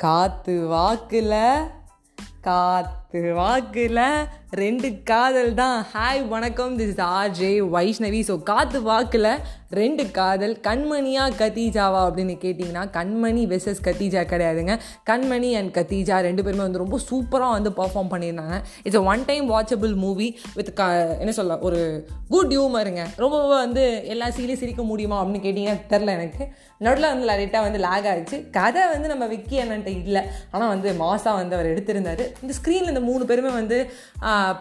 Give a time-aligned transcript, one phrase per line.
[0.00, 1.34] காத்து வாக்குல
[2.40, 3.98] காத்து வாக்கில்
[4.60, 5.78] ரெண்டு காதல் தான்.
[5.92, 6.72] ஹாய் வணக்கம்.
[6.78, 9.28] This is RJ Vaishnavi so காத்து வாக்கில்
[9.78, 14.74] ரெண்டு காதல் கண்மணியா கத்தீஜாவா அப்படின்னு கேட்டிங்கன்னா கண்மணி வெசஸ் கத்தீஜா கிடையாதுங்க.
[15.10, 18.56] கண்மணி அண்ட் கத்தீஜா ரெண்டு பேருமே வந்து ரொம்ப சூப்பராக வந்து பர்ஃபார்ம் பண்ணியிருந்தாங்க.
[18.84, 20.88] It's a one time watchable movie with க
[21.22, 21.80] என்ன சொல்ல ஒரு
[22.32, 23.84] குட் ஹியூமருங்க ரொம்ப வந்து
[24.14, 26.42] எல்லா சீலையும் சிரிக்க முடியுமா அப்படின்னு கேட்டிங்கன்னா தெரில எனக்கு.
[26.84, 30.24] நடுவில் வந்து லைட்டாக வந்து லேக் ஆகிடுச்சு கதை வந்து நம்ம விக்கி அண்ணன்ட்ட இல்லை.
[30.54, 32.24] ஆனால் வந்து மாசாக வந்து அவர் எடுத்திருந்தார்.
[32.42, 33.78] இந்த ஸ்க்ரீனில் இந்த மூணு பேருமே வந்து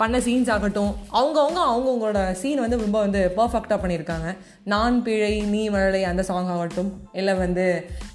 [0.02, 0.92] பண்ண சீன்ஸ் ஆகட்டும்.
[1.20, 4.30] அவங்கவுங்க அவங்கவுங்களோட சீன் வந்து ரொம்ப வந்து பர்ஃபெக்டாக பண்ணியிருக்காங்க.
[4.74, 6.92] நான் பிழை நீ மழலை அந்த சாங் ஆகட்டும்.
[7.20, 7.66] இல்லை வந்து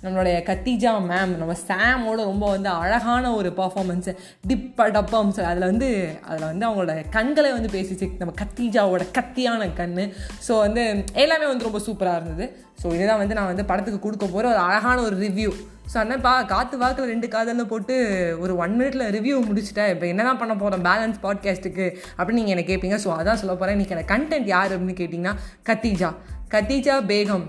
[0.05, 4.15] நம்மளுடைய கத்திஜா மேம் நம்ம சாமோட ரொம்ப வந்து அழகான ஒரு பர்ஃபார்மன்ஸு
[4.51, 5.91] டிப்ப டப்பம் அதில் வந்து
[6.29, 8.09] அதில் வந்து அவங்களோட கண்களை வந்து பேசிச்சு.
[8.23, 10.01] நம்ம கத்திஜாவோட கத்தியான கண்
[10.47, 10.83] ஸோ வந்து
[11.25, 12.47] எல்லாமே வந்து ரொம்ப சூப்பராக இருந்தது.
[12.83, 15.51] ஸோ இதுதான் வந்து நான் வந்து படத்துக்கு கொடுக்க போகிற ஒரு அழகான ஒரு ரிவ்யூ
[15.93, 17.95] ஸோ அண்ணப்பா காற்று வாக்கில் ரெண்டு காதலில் போட்டு
[18.41, 19.91] ஒரு ஒன் மினிட்ல ரிவ்யூ முடிச்சுட்டேன்.
[19.95, 23.77] இப்போ என்ன தான் பண்ண போகிறோம் பேலன்ஸ் பாட்காஸ்ட்டுக்கு அப்படின்னு நீங்கள் என்ன கேட்பீங்க ஸோ அதான் சொல்ல போகிறேன்
[23.77, 25.35] இன்றைக்கி எனக்கு கண்டென்ட் யார் அப்படின்னு கேட்டிங்கன்னா
[25.69, 26.11] கத்தீஜா.
[26.55, 27.47] கத்தீஜா பேகம்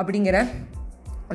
[0.00, 0.40] அப்படிங்கிற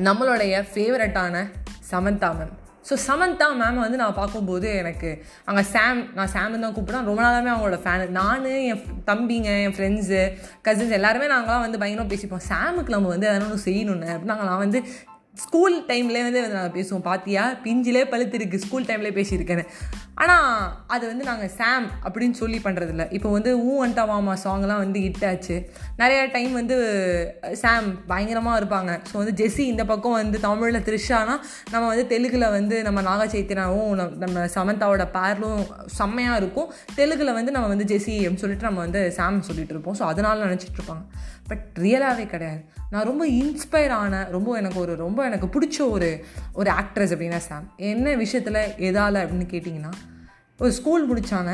[0.08, 1.46] நம்மளுடைய ஃபேவரட்டான
[1.90, 2.52] Samantha ma'am
[2.88, 5.10] so Samantha ma'am வந்து நான் பார்க்கும்போது எனக்கு
[5.44, 7.08] அங்கே சாம் நான் சாம் தான் கூப்பிட்றேன்.
[7.10, 10.20] ரொம்ப நாளாகவே அவங்களோட ஃபேன் நான் என் தம்பிங்க என் ஃப்ரெண்ட்ஸு
[10.66, 12.44] கசின்ஸ் எல்லாருமே நாங்களாம் வந்து பயங்கரமாக பேசிப்போம்.
[12.50, 14.80] சாமுக்கு நம்ம வந்து எதனா ஒன்று செய்யணுன்னு அப்படின்னு நாங்கள் வந்து
[15.36, 17.04] ஸ்கூல் டைம்லேயே வந்து நாங்கள் பேசுவோம்.
[17.04, 18.56] பார்த்தியா பிஞ்சிலே பழுத்திருக்கு.
[18.56, 19.66] ஸ்கூல் டைம்லேயே பேசியிருக்கேன்
[20.22, 20.48] ஆனால்
[20.86, 25.24] அது வந்து நாங்கள் சாம் அப்படின்னு சொல்லி பண்ணுறதில்ல இப்போ வந்து ஊ அண்டா மாமா சாங்லாம் வந்து ஹிட்
[25.30, 25.56] ஆச்சு.
[25.98, 26.76] நிறையா டைம் வந்து
[27.52, 28.92] சாம் பயங்கரமாக இருப்பாங்க.
[29.10, 31.34] ஸோ வந்து ஜெஸ்ஸி இந்த பக்கம் வந்து தமிழில் த்ரிஷானா
[31.72, 33.90] நம்ம வந்து தெலுங்கில் வந்து நம்ம நாக சைத்தனாவும்
[34.24, 35.62] நம்ம சமந்தாவோட பேர்லும்
[35.98, 36.70] செம்மையாக இருக்கும்.
[36.94, 39.98] தெலுங்கில் வந்து நம்ம வந்து ஜெஸ்ஸி அப்படின்னு சொல்லிட்டு நம்ம வந்து சாம் சொல்லிட்டு இருப்போம்.
[40.00, 41.04] ஸோ அதனால நினச்சிட்டு இருப்பாங்க.
[41.48, 42.60] பட் ரியலாகவே கிடையாது.
[42.90, 46.08] நான் ரொம்ப இன்ஸ்பயர் ஆன ரொம்ப எனக்கு ஒரு ரொம்ப எனக்கு பிடிச்ச ஒரு
[46.52, 49.92] ஒரு ஆக்ட்ரஸ் அப்படின்னா சாம் என்ன விஷயத்தில் எதால் அப்படின்னு கேட்டிங்கன்னா
[50.60, 51.52] ஒரு ஸ்கூல் முடித்தாங்க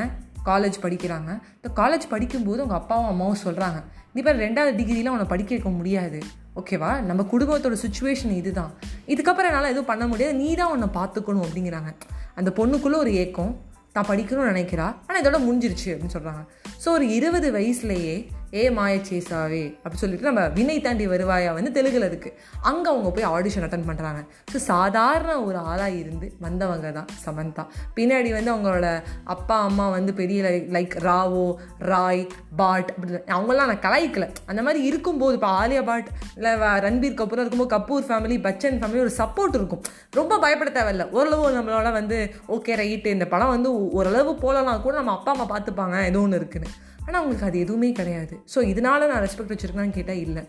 [0.48, 1.30] காலேஜ் படிக்கிறாங்க.
[1.58, 3.78] இந்த காலேஜ் படிக்கும்போது அவங்க அப்பாவும் அம்மாவும் சொல்கிறாங்க
[4.14, 6.18] நீ பாரு ரெண்டாவது டிகிரியில் அவனை படிக்க வைக்க முடியாது.
[6.60, 8.72] ஓகேவா நம்ம குடும்பத்தோட சுச்சுவேஷன் இதுதான்.
[9.12, 10.34] இதுக்கப்புறம் என்னால் எதுவும் பண்ண முடியாது.
[10.34, 11.92] நீ தான் உன்னை பார்த்துக்கணும் அப்படிங்கிறாங்க.
[12.34, 13.52] அந்த பொண்ணுக்குள்ளே ஒரு ஏக்கம்.
[13.92, 14.84] தான் படிக்கணும்னு நினைக்கிறா?
[15.06, 16.42] ஆனால் இதோட முடிஞ்சிருச்சு அப்படின்னு சொல்கிறாங்க
[16.82, 18.14] ஸோ ஒரு இருபது வயசுலேயே
[18.58, 22.36] ஏ மாயச்சேசாவே அப்படின்னு சொல்லிட்டு நம்ம வினை தாண்டி வருவாயா வந்து தெலுங்குல இருக்குது
[22.70, 24.20] அங்கே அவங்க போய் ஆடிஷன் அட்டன் பண்ணுறாங்க
[24.52, 27.64] ஸோ சாதாரண ஒரு ஆளாக இருந்து வந்தவங்க தான் சமந்தா.
[27.96, 28.88] பின்னாடி வந்து அவங்களோட
[29.24, 31.46] அப்பா அம்மா வந்து பெரிய லைக் லைக் ராவோ
[31.92, 32.26] ராய்
[32.62, 34.28] பாட் அப்படி அவங்களாம் நான் கலாய்க்கல.
[34.46, 36.52] அந்த மாதிரி இருக்கும்போது இப்போ ஆலியா பாட் இல்லை
[36.86, 39.82] ரன்பீர் கபூர் இருக்கும்போது கபூர் ஃபேமிலி பச்சன் ஃபேமிலி ஒரு சப்போர்ட் இருக்கும்.
[40.20, 41.06] ரொம்ப பயப்பட தேவையில்ல.
[41.10, 42.18] ஓரளவு நம்மளோட வந்து
[42.48, 46.70] ஓகே ரைட்டு இந்த படம் வந்து ஓரளவு போகலாம் கூட நம்ம அப்பா அம்மா பார்த்துப்பாங்க ஏதோ ஒன்று இருக்குன்னு.
[47.04, 48.36] ஆனால் அவங்களுக்கு அது எதுவுமே கிடையாது.
[48.54, 50.44] ஸோ இதனால் நான் ரெஸ்பெக்ட் வச்சுருக்கேன்னு கேட்டால் இல்லை.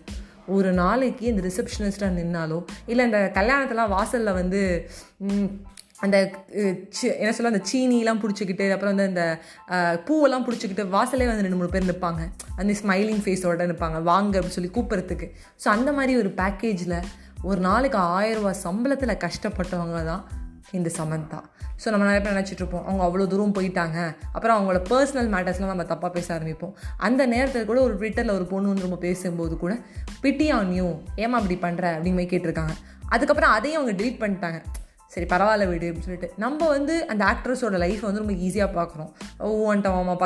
[0.48, 2.58] ஒரு நாளைக்கு இந்த ரிசப்ஷனிஸ்ட்டாக நின்னாலோ
[2.88, 4.62] இல்லை இந்த கல்யாணத்தெல்லாம் வாசலில் வந்து
[6.06, 6.18] அந்த
[7.22, 9.24] என்ன சொல்ல அந்த சீனிலாம் பிடிச்சிக்கிட்டு அப்புறம் வந்து அந்த
[10.08, 12.22] பூவெல்லாம் பிடிச்சிக்கிட்டு வாசலே வந்து ரெண்டு மூணு பேர் நிற்பாங்க
[12.56, 15.28] அந்த ஸ்மைலிங் ஃபேஸோட நிற்பாங்க வாங்க அப்படின்னு சொல்லி கூப்பிட்றதுக்கு.
[15.64, 16.98] ஸோ அந்த மாதிரி ஒரு பேக்கேஜில்
[17.42, 20.24] ஒரு நாளைக்கு ஆயிரம் ரூபா சம்பளத்தில் கஷ்டப்பட்டவங்க தான்
[20.72, 21.40] இந்த சமந்தா.
[21.82, 24.00] ஸோ நம்ம நிறைய பேர் நினச்சிட்ருப்போம் அவங்க அவ்வளோ தூரம் போயிட்டாங்க.
[24.32, 26.74] அப்புறம் அவங்களோட பர்சனல் மேட்டர்ஸ்லாம் நம்ம தப்பாக பேச ஆரம்பிப்போம்.
[26.98, 29.74] அந்த நேரத்தில் கூட ஒரு ட்விட்டரில் ஒரு பொண்ணு வந்து ரொம்ப பேசும்போது கூட
[30.24, 32.76] பிட்டி ஆன் யூ ஏமா அப்படி பண்ணுற அப்படிங்கிற மாதிரி கேட்டிருக்காங்க.
[33.08, 34.62] அதுக்கப்புறம் அதையும் அவங்க டிலீட் பண்ணிட்டாங்க.
[35.12, 39.10] சரி பரவாயில்ல விடு அப்படின்னு சொல்லிட்டு நம்ம வந்து அந்த ஆக்ட்ரஸோட லைஃப் வந்து ரொம்ப ஈஸியாக பார்க்குறோம்.
[39.38, 39.74] ஓ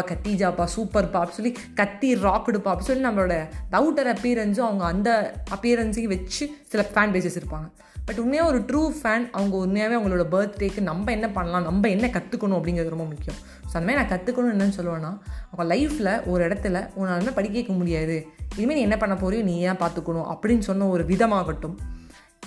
[0.02, 3.36] கத்தி கத்திஜாப்பா சூப்பர்ப்பா அப்படின்னு சொல்லி கத்தி ராக்குடுப்பா அப்படின்னு சொல்லி நம்மளோட
[3.72, 5.10] டவுட்டர் அப்பியரன்ஸும் அவங்க அந்த
[5.56, 7.68] அப்பியரன்ஸையும் வச்சு சில ஃபேன் பேசஸ் இருப்பாங்க.
[8.06, 12.58] பட் உண்மையாக ஒரு ட்ரூ ஃபேன் அவங்க உண்மையாகவே அவங்களோட பர்த்டேக்கு நம்ம என்ன பண்ணலாம் நம்ம என்ன கற்றுக்கணும்
[12.58, 13.40] அப்படிங்கிறது ரொம்ப முக்கியம்.
[13.72, 15.18] ஸோ அந்த மாதிரி நான் கற்றுக்கணும் என்னன்னு சொல்லுவேன்னா
[15.52, 18.28] அவங்க லைஃப்பில் ஒரு இடத்துல உன்னால் படிக்க வைக்க முடியாது?
[18.56, 20.28] இனிமேல் நீ என்ன பண்ண போறியோ நீ ஏன் பார்த்துக்கணும்?
[20.34, 21.78] அப்படின்னு சொன்ன ஒரு விதமாகட்டும்.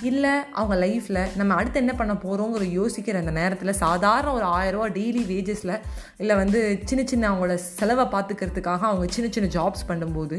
[0.03, 5.23] இல்லை அவங்க லைஃப்பில் நம்ம அடுத்து என்ன பண்ண போகிறோங்கிற யோசிக்கிற அந்த நேரத்தில் சாதாரண ஒரு ஆயரூவா டெய்லி
[5.33, 5.81] வேஜஸில்
[6.17, 10.39] இல்லை வந்து சின்ன சின்ன அவங்களோட செலவை பார்த்துக்கிறதுக்காக அவங்க சின்ன சின்ன ஜாப்ஸ் பண்ணும்போது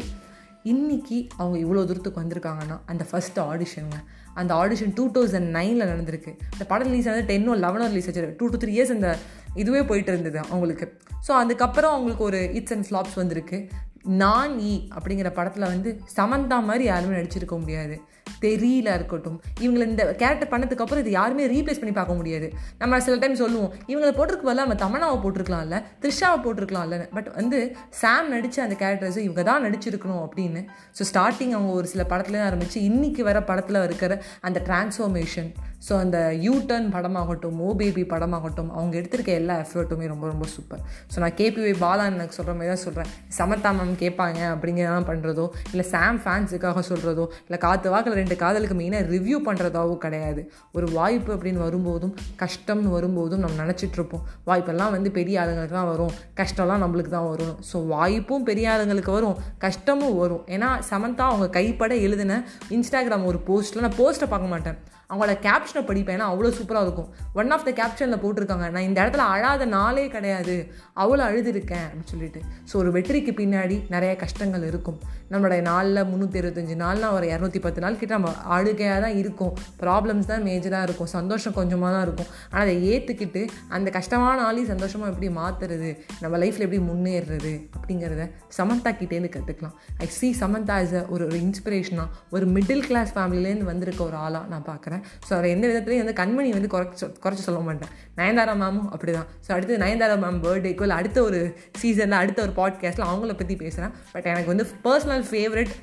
[0.65, 3.99] இன்றைக்கி அவங்க இவ்வளோ தூரத்துக்கு வந்திருக்காங்கன்னா அந்த ஃபஸ்ட் ஆடிஷனுங்க
[4.33, 6.31] அந்த ஆடிஷன் டூ தௌசண்ட் நைனில் நடந்திருக்கு.
[6.53, 8.35] இந்த படம் ரிலீஸ் ஆனது டென்னோ லெவனோ ரிலீஸ் ஆச்சு.
[8.39, 9.17] டூ டூ த்ரீ இயர்ஸ் அந்த
[9.55, 10.97] இதுவே போயிட்டு இருந்தது அவங்களுக்கு.
[11.27, 13.69] ஸோ அதுக்கப்புறம் அவங்களுக்கு ஒரு இட்ஸ் அண்ட் ஃப்ளாப்ஸ் வந்திருக்கு.
[14.05, 18.01] நான் ஈ அப்படிங்கிற படத்தில் வந்து சமந்தா மாதிரி யாருமே நடிச்சிருக்க முடியாது.
[18.41, 19.41] தெரியல இருக்கட்டும்.
[19.59, 22.53] இவங்களை இந்த கேரக்டர் பண்ணதுக்கப்புறம் இது யாருமே ரீப்ளேஸ் பண்ணி பார்க்க முடியாது.
[22.77, 26.97] நம்ம சில டைம் சொல்லுவோம் இவங்களை போட்டிருக்கு பதிலாக நம்ம தமனாவை போட்டிருக்கலாம்ல த்ரிஷாவை போட்டிருக்கலாம்ல.
[27.13, 30.63] பட் வந்து சாம் நடித்த அந்த கேரக்டர்ஸும் இவங்க தான் நடிச்சிருக்கணும் அப்படின்னு.
[30.97, 35.49] ஸோ ஸ்டார்டிங் அவங்க ஒரு சில படத்துல ஆரம்பித்து இன்றைக்கி வர படத்தில் இருக்கிற அந்த டிரான்ஸ்ஃபர்மேஷன்
[35.87, 40.81] ஸோ அந்த யூ டர்ன் படமாகட்டும் ஓ பேபி படமாகட்டும் அவங்க எடுத்திருக்க எல்லா எஃபர்ட்டுமே ரொம்ப ரொம்ப சூப்பர்
[41.13, 45.85] ஸோ நான் கேபிஒய் பாலான் எனக்கு சொல்கிற மாதிரி தான் சொல்கிறேன் சமத்தா மேம் கேட்பாங்க அப்படிங்கிறதான் பண்ணுறதோ இல்லை
[45.93, 50.41] சாம் ஃபேன்ஸுக்காக சொல்கிறதோ இல்லை காற்று வாக்கில் ரெண்டு காதலுக்கு மெயினாக ரிவ்யூ பண்ணுறதாவோ கிடையாது.
[50.77, 56.13] ஒரு வாய்ப்பு அப்படின்னு வரும்போதும் கஷ்டம்னு வரும்போதும் நம்ம நினச்சிட்ருப்போம் வாய்ப்பெல்லாம் வந்து பெரிய ஆளுங்களுக்கு தான் வரும்.
[56.41, 57.55] கஷ்டம்லாம் நம்மளுக்கு தான் வரும்.
[57.71, 59.37] ஸோ வாய்ப்பும் பெரிய ஆளுங்களுக்கு வரும்.
[59.65, 60.43] கஷ்டமும் வரும்.
[60.55, 62.41] ஏன்னா சமந்தா அவங்க கைப்பட எழுதின
[62.77, 64.79] இன்ஸ்டாகிராம் ஒரு போஸ்ட்டில் நான் போஸ்ட்டை பார்க்க மாட்டேன்.
[65.09, 67.07] அவங்களோட கேப்ஷனை படிப்பேன் அவ்வளோ சூப்பராக இருக்கும்.
[67.39, 70.55] ஒன் ஆஃப் த கேப்ஷனில் போட்டிருக்காங்க நான் இந்த இடத்துல அழாத நாளே கிடையாது
[71.03, 72.41] அவ்வளோ அழுதுருக்கேன் அப்படின்னு சொல்லிட்டு.
[72.69, 74.99] ஸோ ஒரு வெற்றிக்கு பின்னாடி நிறைய கஷ்டங்கள் இருக்கும்.
[75.31, 79.53] நம்மளுடைய நாளில் முந்நூற்றி இருபத்தஞ்சி நாள்னா ஒரு இரநூத்தி பத்து நாள் கிட்ட நம்ம அழுகையாக தான் இருக்கும்.
[79.81, 81.11] ப்ராப்ளம்ஸ் தான் மேஜராக இருக்கும்.
[81.17, 82.29] சந்தோஷம் கொஞ்சமாக தான் இருக்கும்.
[82.51, 83.41] ஆனால் அதை ஏற்றுக்கிட்டு
[83.77, 85.89] அந்த கஷ்டமான நாளையும் சந்தோஷமாக எப்படி மாற்றுறது
[86.23, 88.23] நம்ம லைஃப்பில் எப்படி முன்னேறுறது அப்படிங்கிறத
[88.59, 89.75] சமந்தா கிட்டேருந்து கற்றுக்கலாம்
[90.05, 92.07] I see Samantha is a ஒரு ஒரு இன்ஸ்பிரேஷனாக
[92.37, 94.98] ஒரு மிடில் கிளாஸ் ஃபேமிலியிலேருந்து வந்திருக்க ஒரு ஆளாக நான் பார்க்குறேன்
[95.29, 97.91] ஸோ அதை எந்த விதத்துலையும் வந்து கண்மணி வந்து குறைச்சி குறைச்சி சொல்ல மாட்டேன்.
[98.17, 101.39] நயன்தாரா மேமும் அப்படி தான் ஸோ அடுத்து நயன்தாரா மேம் பர்த்டேக்கு இல்லை அடுத்த ஒரு
[101.81, 105.73] சீசனில் அடுத்த ஒரு பாட்காஸ்ட்டில் அவங்கள பற்றி பேசுகிறேன் பட் எனக்கு வந்து பர்சனல் ஃபேவரட்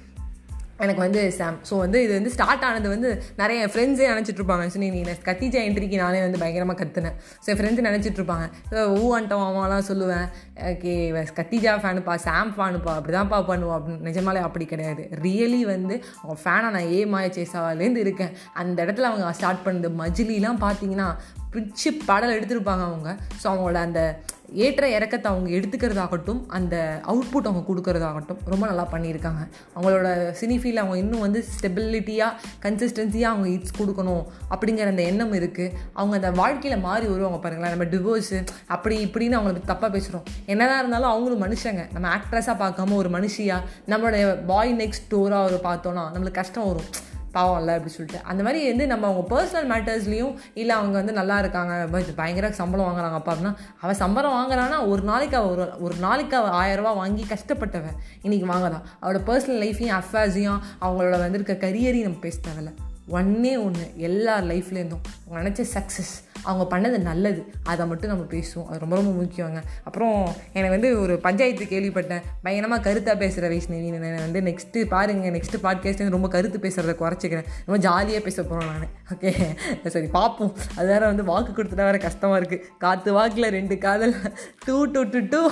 [0.79, 4.77] எனக்கு வந்து சாம் ஸோ வந்து இது வந்து ஸ்டார்ட் ஆனது வந்து நிறைய என் ஃப்ரெண்ட்ஸே நினச்சிட்ருப்பாங்க ஸோ
[4.77, 9.45] நீ நான் கத்திஜா என்ட்ரிக்கு நானே வந்து பயங்கரமாக கற்றுனேன் ஸோ என் ஃப்ரெண்ட்ஸ் நினச்சிட்ருப்பாங்க ஸோ ஊ அண்டம்
[9.67, 10.27] சொல்லுவேன்.
[10.71, 10.93] ஓகே
[11.37, 14.07] கத்திஜா ஃபேனுப்பா சாம் ஃபேனுப்பா அப்படி தான்ப்பா பண்ணுவோம் அப்படின்னு.
[14.11, 15.09] நிஜமாலே அப்படி கிடையாது.
[15.23, 18.33] ரியலி வந்து அவங்க ஃபேனாக நான் ஏ மாய சேசாவிலேருந்து இருக்கேன்.
[18.55, 21.09] அந்த இடத்துல அவங்க ஸ்டார்ட் பண்ணது மஜிலிலாம் பார்த்தீங்கன்னா
[21.53, 23.17] பிடிச்சி பாடல் எடுத்திருப்பாங்க அவங்க.
[23.43, 24.21] ஸோ அவங்களோட அந்த
[24.53, 29.49] ஏற்ற இறக்கத்தை அவங்க எடுத்துக்கிறதாகட்டும் அந்த அவுட்புட் அவங்க கொடுக்கறதாகட்டும் ரொம்ப நல்லா பண்ணியிருக்காங்க.
[29.77, 32.33] அவங்களோட சினிஃபீல் அவங்க இன்னும் வந்து ஸ்டெபிலிட்டியாக
[32.63, 37.77] கன்சிஸ்டன்சியாக அவங்க இட்ஸ் கொடுக்கணும் அப்படிங்கிற அந்த எண்ணம் இருக்குது அவங்க அந்த வாழ்க்கையில் மாறி வருவாங்க பாருங்களேன்.
[37.77, 41.93] நம்ம டிவோர்ஸு அப்படி இப்படின்னு அவங்கள தப்பாக பேசுகிறோம் என்னதான் இருந்தாலும் அவங்களும் மனுஷங்க.
[41.93, 46.91] நம்ம ஆக்ட்ரஸாக பார்க்காம ஒரு மனுஷியாக நம்மளுடைய பாய் நெக்ஸ்ட் டோராக ஒரு பார்த்தோன்னா நம்மளுக்கு கஷ்டம் வரும்.
[47.37, 48.21] பாவம் இல்லை அப்படி சொல்லிட்டு.
[48.31, 51.75] அந்த மாதிரி வந்து நம்ம அவங்க பர்சனல் மேட்டர்ஸ்லையும் இல்லை அவங்க வந்து நல்லா இருக்காங்க
[52.21, 56.57] பயங்கர சம்பளம் வாங்குறாங்க அப்பா அப்படின்னா அவள் சம்பளம் வாங்குறான்னா ஒரு நாளைக்கு அவள் ஒரு ஒரு நாளைக்கு அவள்
[56.63, 58.85] ஆயிரம் வாங்கி கஷ்டப்பட்டவன் இன்றைக்கி வாங்கலாம்.
[59.03, 62.73] அவளோட பர்சனல் லைஃப்பையும் அஃபேர்ஸையும் அவங்களோட வந்திருக்க கரியரையும் நம்ம பேச தேவையில்ல.
[63.09, 66.15] ஒன்றே ஒன்று எல்லார் லைஃப்லேருந்தும் அவங்க நினச்ச சக்ஸஸ்
[66.51, 67.41] அவங்க பண்ணது நல்லது.
[67.73, 68.67] அதை மட்டும் நம்ம பேசுவோம்.
[68.71, 69.61] அது ரொம்ப ரொம்ப முக்கியங்க.
[69.89, 70.17] அப்புறம்
[70.59, 72.25] எனக்கு வந்து ஒரு பஞ்சாயத்து கேள்விப்பட்டேன்.
[72.45, 77.49] பயங்கரமாக கருத்தாக பேசுகிற வைஷ்ணவி நான் வந்து நெக்ஸ்ட்டு பாருங்கள் நெக்ஸ்ட்டு பாட்காஸ்ட் ரொம்ப கருத்து பேசுகிறத குறைச்சிக்கிறேன்.
[77.69, 78.93] ரொம்ப ஜாலியாக பேச போகிறோம் நான்.
[79.15, 79.31] ஓகே
[79.95, 84.15] சரி பார்ப்போம் அது வேறு வந்து வாக்கு கொடுத்துட்டா வேறு கஷ்டமாக இருக்குது காற்று வாக்கில் ரெண்டு காதல்.
[84.67, 85.43] Two two two two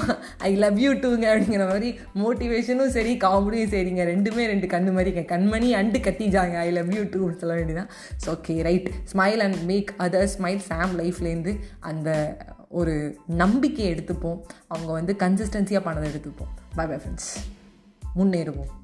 [0.48, 1.90] I love you டூங்க அப்படிங்கிற மாதிரி
[2.22, 4.02] மோட்டிவேஷனும் சரி காமெடியும் சரிங்க.
[4.12, 6.56] ரெண்டுமே ரெண்டு கண்ணு மாதிரி கண்மணி அண்டு கத்திஜாங்க.
[6.66, 7.90] ஐ லவ் யூ டூ சொல்ல வேண்டியதான்
[8.22, 12.36] so okay right smile and make other smile Sam லைஃப்லேருந்து அந்த
[12.68, 14.40] ஒரு நம்பிக்கையை எடுத்துப்போம்.
[14.66, 16.52] அவங்க வந்து கன்சிஸ்டன்சியாக பண்ணதை எடுத்துப்போம்.
[16.74, 17.52] பை பை ஃப்ரெண்ட்ஸ்
[18.16, 18.83] முன்னேறுவோம்.